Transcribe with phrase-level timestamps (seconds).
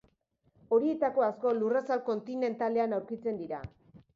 [0.77, 3.63] Horietako asko lurrazal kontinentalean aurkitzen dira.